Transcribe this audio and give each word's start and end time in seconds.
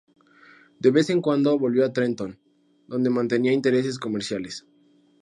De 0.79 0.89
vez 0.89 1.11
en 1.11 1.21
cuando 1.21 1.59
volvió 1.59 1.85
a 1.85 1.93
Trenton, 1.93 2.39
donde 2.87 3.11
mantenía 3.11 3.53
intereses 3.53 3.99
comerciales. 3.99 4.65